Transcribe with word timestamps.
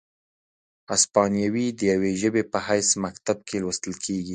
هسپانیوي 0.91 1.67
د 1.77 1.81
یوې 1.91 2.11
ژبې 2.21 2.43
په 2.51 2.57
حیث 2.67 2.89
مکتب 3.05 3.37
کې 3.47 3.57
لوستل 3.63 3.93
کیږي، 4.05 4.29